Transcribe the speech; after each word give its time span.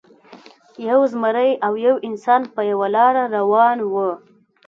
یو 0.87 0.99
زمری 1.11 1.51
او 1.65 1.73
یو 1.85 1.95
انسان 2.07 2.41
په 2.53 2.61
یوه 2.71 2.87
لاره 2.95 3.23
روان 3.35 3.77
وو. 3.91 4.09